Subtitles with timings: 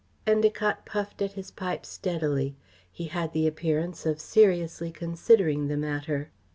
[0.25, 2.55] Endacott puffed at his pipe steadily.
[2.91, 6.31] He had the appearance of seriously considering the matter.